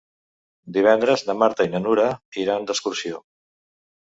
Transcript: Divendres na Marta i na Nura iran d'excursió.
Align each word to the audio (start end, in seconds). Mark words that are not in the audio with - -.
Divendres 0.77 1.23
na 1.27 1.35
Marta 1.41 1.67
i 1.67 1.71
na 1.75 1.83
Nura 1.83 2.09
iran 2.45 2.67
d'excursió. 2.71 3.23